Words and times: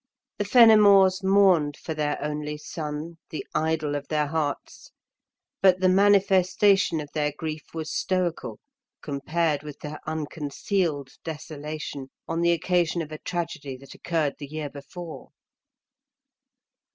The 0.39 0.45
Fenimores 0.45 1.23
mourned 1.23 1.77
for 1.77 1.93
their 1.93 2.19
only 2.23 2.57
son, 2.57 3.19
the 3.29 3.45
idol 3.53 3.93
of 3.93 4.07
their 4.07 4.25
hearts; 4.25 4.89
but 5.61 5.79
the 5.79 5.89
manifestation 5.89 6.99
of 6.99 7.09
their 7.13 7.31
grief 7.37 7.75
was 7.75 7.93
stoical 7.93 8.59
compared 9.03 9.61
with 9.61 9.77
their 9.81 9.99
unconcealed 10.07 11.11
desolation 11.23 12.09
on 12.27 12.41
the 12.41 12.51
occasion 12.51 13.03
of 13.03 13.11
a 13.11 13.19
tragedy 13.19 13.77
that 13.77 13.93
occurred 13.93 14.33
the 14.39 14.47
year 14.47 14.71
before. 14.71 15.29